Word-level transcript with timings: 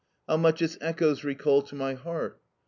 How 0.27 0.35
much 0.35 0.63
its 0.63 0.79
echoes 0.81 1.23
recall 1.23 1.61
to 1.61 1.75
my 1.75 1.93
heart! 1.93 2.41